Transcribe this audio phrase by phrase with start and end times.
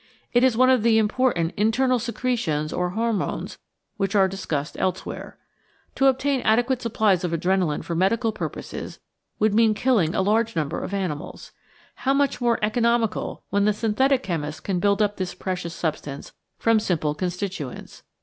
[0.33, 3.59] It is one of the important "internal secretions" or hormones
[3.97, 5.37] which are discussed elsewhere.
[5.93, 8.99] To obtain adequate supplies of adrenalin for medical purposes
[9.37, 11.51] would mean killing a large number of animals.
[11.97, 16.79] How much more economical when the synthetic chemist can build up this precious substance from
[16.79, 18.01] simple constituents!